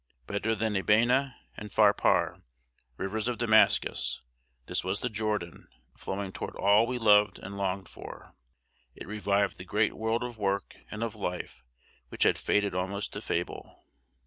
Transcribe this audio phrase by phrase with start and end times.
[0.25, 2.41] Better than Abana and Pharpar,
[2.97, 4.19] rivers of Damascus,
[4.65, 8.33] this was the Jordan, flowing toward all we loved and longed for.
[8.95, 11.63] It revived the great world of work and of life
[12.09, 13.85] which had faded almost to fable.